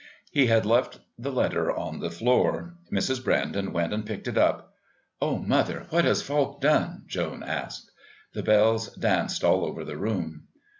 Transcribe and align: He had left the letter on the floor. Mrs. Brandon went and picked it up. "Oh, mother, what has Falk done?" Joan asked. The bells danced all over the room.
He 0.31 0.47
had 0.47 0.65
left 0.65 0.97
the 1.19 1.31
letter 1.31 1.71
on 1.71 1.99
the 1.99 2.09
floor. 2.09 2.73
Mrs. 2.91 3.23
Brandon 3.23 3.71
went 3.71 3.93
and 3.93 4.03
picked 4.03 4.27
it 4.27 4.35
up. 4.35 4.73
"Oh, 5.21 5.37
mother, 5.37 5.85
what 5.91 6.05
has 6.05 6.23
Falk 6.23 6.59
done?" 6.59 7.03
Joan 7.05 7.43
asked. 7.43 7.91
The 8.33 8.41
bells 8.41 8.95
danced 8.95 9.43
all 9.43 9.63
over 9.63 9.85
the 9.85 9.97
room. 9.97 10.45